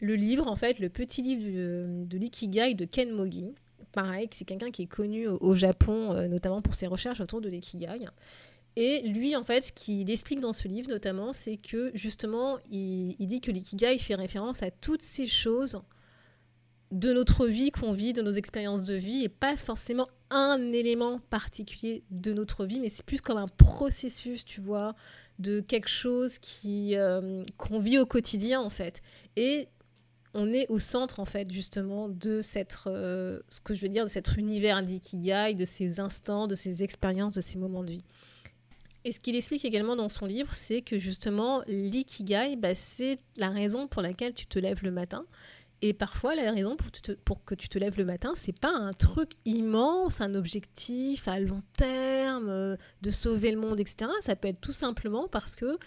le 0.00 0.14
livre, 0.14 0.48
en 0.48 0.56
fait, 0.56 0.78
le 0.78 0.88
petit 0.88 1.22
livre 1.22 1.42
de, 2.06 2.18
l'ikigai 2.18 2.74
de 2.74 2.86
Ken 2.86 3.12
Mogi. 3.12 3.54
Pareil, 3.92 4.28
c'est 4.32 4.46
quelqu'un 4.46 4.70
qui 4.70 4.82
est 4.82 4.86
connu 4.86 5.28
au, 5.28 5.54
Japon, 5.54 6.12
euh, 6.12 6.26
notamment 6.26 6.62
pour 6.62 6.74
ses 6.74 6.86
recherches 6.86 7.20
autour 7.20 7.40
de 7.40 7.48
l'ikigai. 7.48 8.06
Et 8.76 9.02
lui, 9.08 9.34
en 9.36 9.44
fait, 9.44 9.66
ce 9.66 9.72
qu'il 9.72 10.10
explique 10.10 10.40
dans 10.40 10.52
ce 10.52 10.68
livre, 10.68 10.88
notamment, 10.88 11.32
c'est 11.32 11.56
que 11.56 11.90
justement, 11.94 12.58
il, 12.70 13.14
dit 13.18 13.40
que 13.40 13.50
l'ikigai 13.50 13.98
fait 13.98 14.14
référence 14.14 14.62
à 14.62 14.70
toutes 14.70 15.02
ces 15.02 15.26
choses 15.26 15.80
de 16.92 17.12
notre 17.12 17.46
vie 17.46 17.70
qu'on 17.70 17.92
vit, 17.92 18.12
de 18.12 18.22
nos 18.22 18.32
expériences 18.32 18.84
de 18.84 18.94
vie, 18.94 19.24
et 19.24 19.28
pas 19.28 19.56
forcément 19.56 20.08
un 20.30 20.72
élément 20.72 21.20
particulier 21.30 22.04
de 22.10 22.32
notre 22.32 22.64
vie, 22.64 22.80
mais 22.80 22.88
c'est 22.88 23.04
plus 23.04 23.20
comme 23.20 23.38
un 23.38 23.48
processus, 23.48 24.44
tu 24.44 24.60
vois, 24.60 24.94
de 25.38 25.60
quelque 25.60 25.88
chose 25.88 26.38
qui 26.38 26.96
euh, 26.96 27.44
qu'on 27.56 27.80
vit 27.80 27.98
au 27.98 28.06
quotidien 28.06 28.60
en 28.60 28.70
fait. 28.70 29.02
Et 29.36 29.68
on 30.34 30.52
est 30.52 30.68
au 30.68 30.78
centre 30.78 31.18
en 31.18 31.24
fait 31.24 31.50
justement 31.50 32.08
de 32.08 32.40
cette, 32.40 32.76
euh, 32.86 33.40
ce 33.48 33.60
que 33.60 33.74
je 33.74 33.82
veux 33.82 33.88
dire, 33.88 34.04
de 34.04 34.10
cet 34.10 34.36
univers 34.36 34.82
d'ikigai, 34.82 35.54
de 35.54 35.64
ces 35.64 35.98
instants, 35.98 36.46
de 36.46 36.54
ces 36.54 36.82
expériences, 36.82 37.32
de 37.32 37.40
ces 37.40 37.58
moments 37.58 37.82
de 37.82 37.92
vie. 37.92 38.04
Et 39.04 39.12
ce 39.12 39.20
qu'il 39.20 39.34
explique 39.34 39.64
également 39.64 39.96
dans 39.96 40.10
son 40.10 40.26
livre, 40.26 40.52
c'est 40.52 40.82
que 40.82 40.98
justement 40.98 41.62
l'ikigai, 41.66 42.56
bah, 42.56 42.74
c'est 42.74 43.18
la 43.36 43.48
raison 43.48 43.88
pour 43.88 44.02
laquelle 44.02 44.34
tu 44.34 44.46
te 44.46 44.58
lèves 44.58 44.82
le 44.82 44.90
matin. 44.90 45.24
Et 45.82 45.94
parfois, 45.94 46.34
la 46.34 46.52
raison 46.52 46.76
pour, 47.24 47.42
que 47.44 47.54
tu 47.54 47.70
te 47.70 47.78
lèves 47.78 47.96
le 47.96 48.04
matin, 48.04 48.32
c'est 48.36 48.58
pas 48.58 48.72
un 48.72 48.92
truc 48.92 49.30
immense, 49.46 50.20
un 50.20 50.34
objectif 50.34 51.26
à 51.26 51.40
long 51.40 51.62
terme, 51.78 52.50
euh, 52.50 52.76
de 53.00 53.10
sauver 53.10 53.50
le 53.50 53.58
monde, 53.58 53.80
etc. 53.80 54.10
Ça 54.20 54.36
peut 54.36 54.48
être 54.48 54.60
tout 54.60 54.72
simplement 54.72 55.26
parce 55.26 55.56
que 55.56 55.78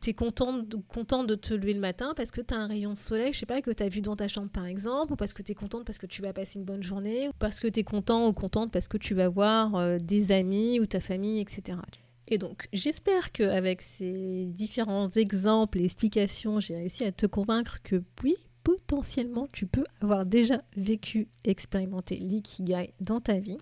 tu 0.00 0.10
es 0.10 0.14
contente 0.14 0.68
de, 0.68 0.76
content 0.76 1.24
de 1.24 1.34
te 1.34 1.54
lever 1.54 1.74
le 1.74 1.80
matin 1.80 2.12
parce 2.16 2.30
que 2.30 2.40
tu 2.40 2.54
as 2.54 2.58
un 2.58 2.68
rayon 2.68 2.90
de 2.90 2.96
soleil, 2.96 3.32
je 3.32 3.40
sais 3.40 3.46
pas, 3.46 3.62
que 3.62 3.72
tu 3.72 3.82
as 3.82 3.88
vu 3.88 4.00
dans 4.00 4.14
ta 4.14 4.28
chambre 4.28 4.50
par 4.50 4.66
exemple, 4.66 5.14
ou 5.14 5.16
parce 5.16 5.32
que 5.32 5.42
tu 5.42 5.52
es 5.52 5.54
contente 5.56 5.84
parce 5.84 5.98
que 5.98 6.06
tu 6.06 6.22
vas 6.22 6.32
passer 6.32 6.60
une 6.60 6.64
bonne 6.64 6.82
journée, 6.82 7.28
ou 7.28 7.32
parce 7.40 7.58
que 7.58 7.66
tu 7.66 7.80
es 7.80 7.84
content 7.84 8.28
ou 8.28 8.32
contente 8.32 8.70
parce 8.70 8.86
que 8.86 8.96
tu 8.96 9.14
vas 9.14 9.28
voir 9.28 9.74
euh, 9.74 9.98
des 9.98 10.30
amis 10.30 10.78
ou 10.78 10.86
ta 10.86 11.00
famille, 11.00 11.40
etc. 11.40 11.78
Et 12.28 12.38
donc, 12.38 12.68
j'espère 12.72 13.32
qu'avec 13.32 13.82
ces 13.82 14.46
différents 14.46 15.10
exemples 15.10 15.80
et 15.80 15.84
explications, 15.84 16.60
j'ai 16.60 16.76
réussi 16.76 17.04
à 17.04 17.12
te 17.12 17.26
convaincre 17.26 17.80
que 17.82 18.02
oui, 18.22 18.36
potentiellement 18.62 19.48
tu 19.52 19.66
peux 19.66 19.84
avoir 20.00 20.24
déjà 20.24 20.62
vécu, 20.76 21.28
expérimenté 21.44 22.16
l'ikigai 22.16 22.94
dans 23.00 23.20
ta 23.20 23.38
vie. 23.38 23.58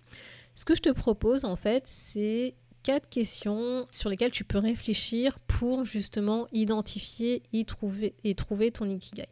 Ce 0.54 0.64
que 0.64 0.74
je 0.74 0.82
te 0.82 0.90
propose 0.90 1.44
en 1.44 1.56
fait, 1.56 1.84
c'est 1.86 2.54
quatre 2.82 3.08
questions 3.08 3.86
sur 3.90 4.10
lesquelles 4.10 4.30
tu 4.30 4.44
peux 4.44 4.58
réfléchir 4.58 5.38
pour 5.40 5.84
justement 5.84 6.46
identifier 6.52 7.42
et 7.52 7.64
trouver 7.64 8.70
ton 8.72 8.88
ikigai. 8.88 9.28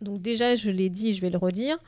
Donc 0.00 0.22
déjà, 0.22 0.54
je 0.54 0.70
l'ai 0.70 0.90
dit, 0.90 1.14
je 1.14 1.20
vais 1.20 1.30
le 1.30 1.38
redire. 1.38 1.78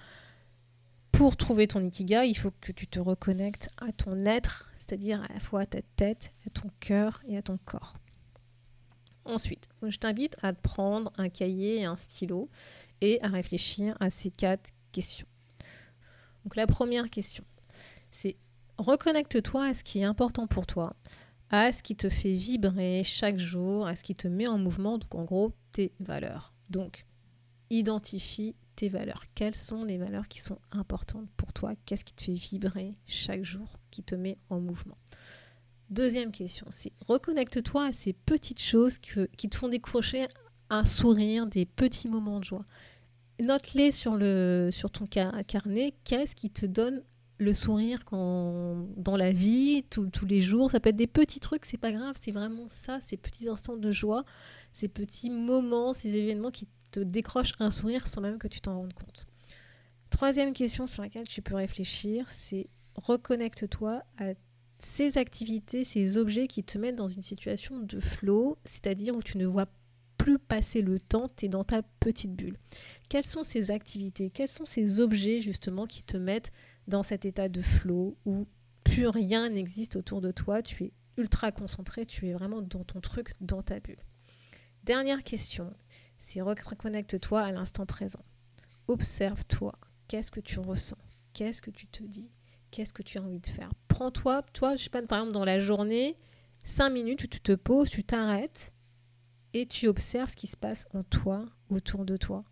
Pour 1.13 1.37
trouver 1.37 1.67
ton 1.67 1.83
ikigai, 1.83 2.29
il 2.29 2.35
faut 2.35 2.53
que 2.61 2.73
tu 2.73 2.87
te 2.87 2.99
reconnectes 2.99 3.69
à 3.77 3.93
ton 3.93 4.25
être, 4.25 4.70
c'est-à-dire 4.91 5.23
à 5.23 5.33
la 5.33 5.39
fois 5.39 5.61
à 5.61 5.67
ta 5.67 5.83
tête, 5.95 6.33
à 6.45 6.51
ton 6.51 6.69
cœur 6.81 7.23
et 7.29 7.37
à 7.37 7.43
ton 7.43 7.59
corps. 7.65 7.95
Ensuite, 9.25 9.69
je 9.87 9.97
t'invite 9.99 10.37
à 10.43 10.53
prendre 10.53 11.13
un 11.17 11.29
cahier 11.29 11.81
et 11.81 11.85
un 11.85 11.97
stylo 11.97 12.49
et 13.01 13.23
à 13.23 13.29
réfléchir 13.29 13.97
à 14.01 14.11
ces 14.11 14.33
quatre 14.33 14.71
questions. 14.91 15.29
Donc 16.43 16.57
la 16.57 16.67
première 16.67 17.09
question, 17.09 17.45
c'est 18.11 18.37
reconnecte-toi 18.79 19.67
à 19.67 19.75
ce 19.75 19.85
qui 19.85 20.01
est 20.01 20.05
important 20.05 20.49
pour 20.49 20.67
toi, 20.67 20.97
à 21.51 21.71
ce 21.71 21.85
qui 21.85 21.95
te 21.95 22.09
fait 22.09 22.33
vibrer 22.33 23.05
chaque 23.05 23.39
jour, 23.39 23.87
à 23.87 23.95
ce 23.95 24.03
qui 24.03 24.17
te 24.17 24.27
met 24.27 24.49
en 24.49 24.59
mouvement, 24.59 24.99
donc 24.99 25.15
en 25.15 25.23
gros 25.23 25.53
tes 25.71 25.93
valeurs. 26.01 26.53
Donc 26.69 27.07
identifie 27.69 28.57
valeurs. 28.89 29.25
Quelles 29.35 29.55
sont 29.55 29.85
les 29.85 29.99
valeurs 29.99 30.29
qui 30.29 30.41
sont 30.41 30.59
importantes 30.73 31.29
pour 31.37 31.53
toi? 31.53 31.75
Qu'est-ce 31.85 32.05
qui 32.05 32.15
te 32.15 32.25
fait 32.25 32.33
vibrer 32.33 32.95
chaque 33.07 33.45
jour, 33.45 33.79
qui 33.91 34.03
te 34.03 34.15
met 34.15 34.39
en 34.49 34.61
mouvement? 34.61 34.99
Deuxième 35.91 36.31
question, 36.31 36.67
c'est 36.71 36.93
reconnecte-toi 37.07 37.87
à 37.87 37.93
ces 37.93 38.13
petites 38.13 38.63
choses 38.63 38.99
qui 38.99 39.49
te 39.49 39.57
font 39.57 39.69
décrocher 39.69 40.27
un 40.71 40.85
sourire, 40.85 41.47
des 41.47 41.67
petits 41.67 42.09
moments 42.09 42.39
de 42.39 42.45
joie. 42.45 42.65
Note-les 43.41 43.91
sur, 43.91 44.17
le, 44.17 44.69
sur 44.71 44.91
ton 44.91 45.07
carnet. 45.07 45.95
Qu'est-ce 46.05 46.37
qui 46.37 46.51
te 46.51 46.65
donne 46.67 47.03
le 47.39 47.53
sourire 47.55 48.05
quand, 48.05 48.87
dans 48.97 49.17
la 49.17 49.33
vie, 49.33 49.83
tous 49.91 50.27
les 50.27 50.41
jours? 50.41 50.71
Ça 50.71 50.79
peut 50.79 50.91
être 50.91 50.97
des 50.97 51.07
petits 51.07 51.41
trucs, 51.41 51.65
c'est 51.65 51.79
pas 51.79 51.91
grave. 51.91 52.15
C'est 52.21 52.33
vraiment 52.33 52.69
ça, 52.69 53.01
ces 53.01 53.17
petits 53.17 53.49
instants 53.49 53.77
de 53.77 53.91
joie, 53.91 54.25
ces 54.73 54.89
petits 54.89 55.31
moments, 55.31 55.93
ces 55.93 56.15
événements 56.17 56.51
qui 56.51 56.69
te 56.91 57.01
décrochent 57.01 57.53
un 57.59 57.71
sourire 57.71 58.07
sans 58.07 58.21
même 58.21 58.39
que 58.39 58.49
tu 58.49 58.61
t'en 58.61 58.79
rendes 58.79 58.95
compte. 58.95 59.27
Troisième 60.11 60.53
question 60.53 60.87
sur 60.87 61.03
laquelle 61.03 61.29
tu 61.29 61.43
peux 61.43 61.55
réfléchir, 61.55 62.27
c'est 62.31 62.69
reconnecte-toi 62.95 64.03
à 64.19 64.35
ces 64.83 65.19
activités, 65.19 65.85
ces 65.85 66.19
objets 66.19 66.49
qui 66.49 66.65
te 66.65 66.79
mettent 66.79 66.97
dans 66.97 67.09
une 67.09 67.23
situation 67.23 67.79
de 67.79 68.01
flow, 68.01 68.59
c'est-à-dire 68.65 69.15
où 69.15 69.23
tu 69.23 69.39
ne 69.39 69.47
vois 69.47 69.67
plus 70.19 70.39
passer 70.39 70.83
le 70.83 70.99
temps, 70.99 71.29
tu 71.35 71.47
es 71.47 71.49
dans 71.49 71.65
ta 71.65 71.83
petite 71.83 72.35
bulle. 72.35 72.59
Quelles 73.09 73.27
sont 73.27 73.43
ces 73.43 73.71
activités, 73.71 74.31
quels 74.31 74.49
sont 74.49 74.67
ces 74.67 75.01
objets 75.01 75.41
justement 75.41 75.87
qui 75.87 76.03
te 76.03 76.17
mettent 76.17 76.53
dans 76.89 77.03
cet 77.03 77.25
état 77.25 77.49
de 77.49 77.63
flow 77.63 78.17
où 78.27 78.47
plus 78.85 79.07
rien 79.07 79.49
n'existe 79.49 79.97
autour 79.97 80.21
de 80.21 80.31
toi, 80.31 80.63
tu 80.63 80.85
es 80.85 80.93
ultra 81.17 81.53
concentré, 81.53 82.05
tu 82.05 82.29
es 82.29 82.33
vraiment 82.33 82.63
dans 82.63 82.85
ton 82.85 83.01
truc, 83.01 83.35
dans 83.41 83.63
ta 83.63 83.81
bulle? 83.81 84.03
Dernière 84.85 85.23
question, 85.23 85.73
c'est 86.21 86.43
reconnecte-toi 86.43 87.41
à 87.41 87.51
l'instant 87.51 87.87
présent. 87.87 88.23
Observe-toi, 88.89 89.73
qu'est-ce 90.07 90.31
que 90.31 90.41
tu 90.41 90.61
ressens, 90.61 90.99
qu'est-ce 91.33 91.63
que 91.63 91.71
tu 91.71 91.87
te 91.87 92.05
dis, 92.05 92.31
qu'est-ce 92.71 92.93
que 92.93 93.03
tu 93.03 93.19
as 93.19 93.23
envie 93.23 93.41
de 93.41 93.47
faire? 93.47 93.71
Prends-toi, 93.89 94.43
toi, 94.53 94.77
je 94.77 94.85
sais 94.85 94.91
pas, 94.91 95.03
par 95.03 95.19
exemple 95.19 95.33
dans 95.33 95.47
la 95.47 95.59
journée, 95.59 96.19
5 96.63 96.91
minutes, 96.91 97.29
tu 97.31 97.41
te 97.41 97.53
poses, 97.53 97.89
tu 97.89 98.05
t'arrêtes 98.05 98.75
et 99.55 99.67
tu 99.67 99.89
observes 99.89 100.31
ce 100.31 100.37
qui 100.37 100.47
se 100.47 100.59
passe 100.59 100.87
en 100.93 101.03
toi, 101.05 101.47
autour 101.71 102.05
de 102.05 102.19
toi, 102.19 102.45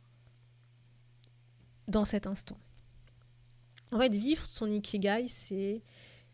dans 1.89 2.07
cet 2.07 2.27
instant. 2.27 2.59
En 3.93 3.99
fait, 3.99 4.17
vivre 4.17 4.47
son 4.47 4.71
ikigai, 4.71 5.29
c'est 5.29 5.83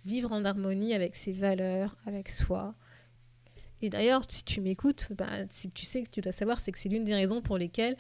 vivre 0.05 0.31
en 0.31 0.45
harmonie 0.45 0.95
avec 0.95 1.17
ses 1.17 1.33
valeurs, 1.33 1.97
avec 2.07 2.31
soi. 2.31 2.77
Et 3.83 3.91
d'ailleurs, 3.91 4.23
si 4.29 4.45
tu 4.45 4.61
m'écoutes, 4.61 5.09
bah, 5.17 5.29
si 5.51 5.71
tu 5.71 5.85
sais 5.85 6.03
que 6.03 6.11
tu 6.11 6.21
dois 6.21 6.33
savoir, 6.33 6.61
c'est 6.61 6.73
que 6.73 6.79
c'est 6.79 6.89
l'une 6.89 7.05
des 7.05 7.15
raisons 7.15 7.43
pour 7.43 7.59
lesquelles 7.59 7.97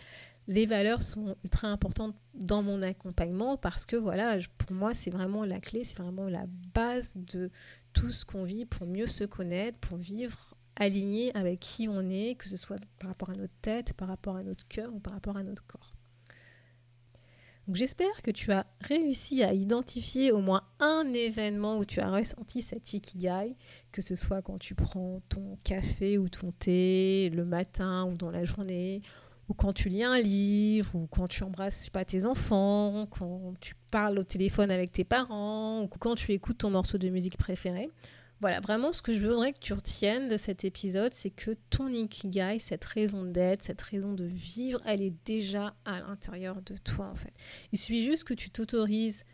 les 0.46 0.66
valeurs 0.66 1.02
sont 1.02 1.36
ultra 1.42 1.68
importantes 1.68 2.14
dans 2.34 2.62
mon 2.62 2.82
accompagnement 2.82 3.56
parce 3.56 3.86
que 3.86 3.96
voilà, 3.96 4.38
pour 4.58 4.72
moi, 4.72 4.94
c'est 4.94 5.10
vraiment 5.10 5.44
la 5.44 5.60
clé, 5.60 5.84
c'est 5.84 5.98
vraiment 5.98 6.28
la 6.28 6.44
base 6.74 7.12
de 7.16 7.50
tout 7.92 8.10
ce 8.10 8.24
qu'on 8.24 8.44
vit 8.44 8.66
pour 8.66 8.86
mieux 8.86 9.06
se 9.06 9.24
connaître, 9.24 9.78
pour 9.78 9.96
vivre 9.96 10.54
aligné 10.76 11.34
avec 11.36 11.60
qui 11.60 11.88
on 11.88 12.10
est, 12.10 12.34
que 12.36 12.48
ce 12.48 12.56
soit 12.56 12.78
par 12.98 13.10
rapport 13.10 13.30
à 13.30 13.34
notre 13.34 13.54
tête, 13.62 13.92
par 13.94 14.08
rapport 14.08 14.36
à 14.36 14.42
notre 14.42 14.66
cœur 14.68 14.92
ou 14.92 15.00
par 15.00 15.14
rapport 15.14 15.36
à 15.36 15.42
notre 15.42 15.64
corps. 15.66 15.93
J'espère 17.72 18.20
que 18.22 18.30
tu 18.30 18.52
as 18.52 18.66
réussi 18.82 19.42
à 19.42 19.54
identifier 19.54 20.32
au 20.32 20.40
moins 20.40 20.64
un 20.80 21.10
événement 21.14 21.78
où 21.78 21.86
tu 21.86 21.98
as 22.00 22.10
ressenti 22.10 22.60
cette 22.60 22.92
ikigai, 22.92 23.56
que 23.90 24.02
ce 24.02 24.14
soit 24.14 24.42
quand 24.42 24.58
tu 24.58 24.74
prends 24.74 25.22
ton 25.30 25.56
café 25.64 26.18
ou 26.18 26.28
ton 26.28 26.52
thé 26.52 27.30
le 27.32 27.46
matin 27.46 28.04
ou 28.04 28.16
dans 28.16 28.30
la 28.30 28.44
journée, 28.44 29.00
ou 29.48 29.54
quand 29.54 29.72
tu 29.72 29.88
lis 29.88 30.04
un 30.04 30.20
livre, 30.20 30.94
ou 30.94 31.06
quand 31.06 31.26
tu 31.26 31.42
embrasses 31.42 31.90
tes 32.06 32.26
enfants, 32.26 33.06
quand 33.10 33.54
tu 33.60 33.74
parles 33.90 34.18
au 34.18 34.24
téléphone 34.24 34.70
avec 34.70 34.92
tes 34.92 35.04
parents, 35.04 35.82
ou 35.82 35.88
quand 35.88 36.16
tu 36.16 36.32
écoutes 36.32 36.58
ton 36.58 36.70
morceau 36.70 36.98
de 36.98 37.08
musique 37.08 37.38
préféré. 37.38 37.88
Voilà, 38.40 38.60
vraiment 38.60 38.92
ce 38.92 39.00
que 39.00 39.12
je 39.12 39.24
voudrais 39.24 39.52
que 39.52 39.60
tu 39.60 39.72
retiennes 39.72 40.28
de 40.28 40.36
cet 40.36 40.64
épisode, 40.64 41.14
c'est 41.14 41.30
que 41.30 41.52
ton 41.70 41.88
ikigai, 41.88 42.58
cette 42.58 42.84
raison 42.84 43.24
d'être, 43.24 43.62
cette 43.62 43.80
raison 43.80 44.12
de 44.12 44.24
vivre, 44.24 44.80
elle 44.84 45.02
est 45.02 45.14
déjà 45.24 45.74
à 45.84 46.00
l'intérieur 46.00 46.60
de 46.62 46.76
toi 46.76 47.06
en 47.06 47.14
fait. 47.14 47.32
Il 47.72 47.78
suffit 47.78 48.04
juste 48.04 48.24
que 48.24 48.34
tu 48.34 48.50
t'autorises 48.50 49.24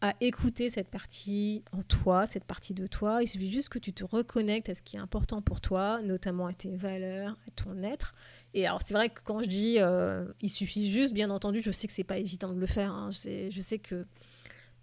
à 0.00 0.14
écouter 0.20 0.70
cette 0.70 0.88
partie 0.88 1.64
en 1.72 1.82
toi, 1.82 2.26
cette 2.26 2.44
partie 2.44 2.74
de 2.74 2.86
toi. 2.86 3.22
Il 3.22 3.26
suffit 3.26 3.50
juste 3.50 3.70
que 3.70 3.78
tu 3.78 3.92
te 3.92 4.04
reconnectes 4.04 4.68
à 4.68 4.74
ce 4.74 4.82
qui 4.82 4.96
est 4.96 5.00
important 5.00 5.40
pour 5.40 5.60
toi, 5.60 6.00
notamment 6.02 6.46
à 6.46 6.52
tes 6.52 6.76
valeurs, 6.76 7.38
à 7.46 7.50
ton 7.52 7.82
être. 7.82 8.14
Et 8.52 8.66
alors 8.66 8.82
c'est 8.82 8.94
vrai 8.94 9.08
que 9.08 9.20
quand 9.24 9.42
je 9.42 9.48
dis 9.48 9.76
euh, 9.78 10.26
il 10.42 10.50
suffit 10.50 10.90
juste, 10.90 11.12
bien 11.12 11.30
entendu, 11.30 11.60
je 11.62 11.70
sais 11.70 11.86
que 11.86 11.92
c'est 11.92 12.04
pas 12.04 12.18
évident 12.18 12.52
de 12.52 12.60
le 12.60 12.66
faire. 12.66 12.92
Hein. 12.92 13.10
je 13.10 13.60
sais 13.60 13.78
que 13.78 14.06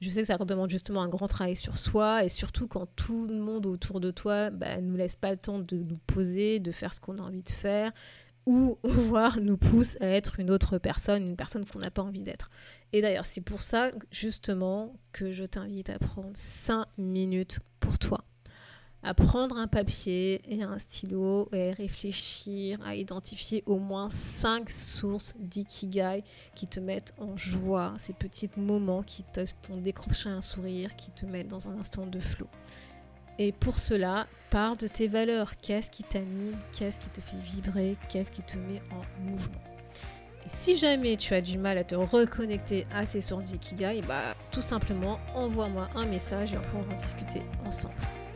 je 0.02 0.10
sais 0.10 0.22
que 0.22 0.28
ça 0.28 0.38
demande 0.38 0.70
justement 0.70 1.04
un 1.04 1.08
grand 1.08 1.28
travail 1.28 1.56
sur 1.56 1.78
soi 1.78 2.26
et 2.26 2.30
surtout 2.30 2.68
quand 2.68 2.88
tout 2.96 3.28
le 3.28 3.36
monde 3.36 3.68
autour 3.68 4.00
de 4.00 4.10
toi 4.10 4.50
bah, 4.50 4.82
nous 4.82 4.96
laisse 4.96 5.16
pas 5.16 5.32
le 5.32 5.38
temps 5.38 5.60
de 5.60 5.78
nous 5.78 6.00
poser, 6.08 6.60
de 6.60 6.72
faire 6.72 6.94
ce 6.94 7.00
qu'on 7.00 7.20
a 7.20 7.22
envie 7.22 7.44
de 7.44 7.50
faire 7.50 7.92
ou 8.48 8.80
voire 8.84 9.40
nous 9.40 9.58
pousse 9.58 9.98
à 10.02 10.08
être 10.08 10.40
une 10.40 10.50
autre 10.50 10.80
personne, 10.80 11.24
une 11.24 11.36
personne 11.36 11.66
qu'on 11.66 11.80
n'a 11.80 11.92
pas 11.92 12.02
envie 12.02 12.24
d'être. 12.24 12.50
Et 12.92 13.02
d'ailleurs, 13.02 13.28
c'est 13.28 13.42
pour 13.42 13.62
ça 13.62 13.92
justement 14.10 14.96
que 15.12 15.32
je 15.32 15.44
t'invite 15.44 15.92
à 15.92 16.00
prendre 16.00 16.32
5 16.34 16.86
minutes 16.98 17.60
pour 17.80 18.00
toi 18.00 18.24
à 19.04 19.14
prendre 19.14 19.58
un 19.58 19.68
papier 19.68 20.42
et 20.48 20.62
un 20.64 20.78
stylo 20.78 21.50
et 21.54 21.72
réfléchir, 21.72 22.80
à 22.86 22.96
identifier 22.96 23.64
au 23.66 23.80
moins 23.80 24.10
cinq 24.12 24.70
sources 24.70 25.36
d'ikigai 25.40 26.24
qui 26.56 26.68
te 26.68 26.80
mettent 26.80 27.14
en 27.18 27.36
joie, 27.36 27.94
ces 27.98 28.14
petits 28.14 28.50
moments 28.58 29.02
qui 29.02 29.24
te 29.24 29.44
font 29.64 29.78
décrocher 29.78 30.30
un 30.30 30.42
sourire, 30.42 30.96
qui 30.96 31.10
te 31.12 31.26
mettent 31.26 31.48
dans 31.48 31.68
un 31.68 31.80
instant 31.80 32.06
de 32.06 32.20
flot. 32.20 32.48
Et 33.40 33.52
pour 33.52 33.80
cela, 33.80 34.28
pars 34.52 34.76
de 34.76 34.88
tes 34.88 35.08
valeurs. 35.08 35.58
Qu'est-ce 35.58 35.90
qui 35.90 36.04
t'anime? 36.04 36.56
Qu'est-ce 36.72 37.00
qui 37.00 37.10
te 37.10 37.22
fait 37.22 37.38
vibrer? 37.38 37.98
Qu'est-ce 38.08 38.30
qui 38.30 38.44
te 38.44 38.58
met 38.58 38.84
en 38.92 39.24
mouvement? 39.24 39.64
Et 40.46 40.50
si 40.50 40.76
jamais 40.76 41.18
tu 41.18 41.34
as 41.34 41.42
du 41.42 41.58
mal 41.58 41.78
à 41.78 41.84
te 41.84 41.96
reconnecter 41.96 42.86
à 42.94 43.06
ces 43.06 43.22
sources 43.22 43.46
d'ikigai, 43.46 44.02
bah, 44.08 44.36
tout 44.52 44.62
simplement 44.62 45.20
envoie-moi 45.34 45.90
un 45.96 46.06
message 46.06 46.54
et 46.54 46.58
on 46.58 46.62
pourra 46.62 46.94
en 46.94 46.98
discuter 46.98 47.42
ensemble. 47.66 47.96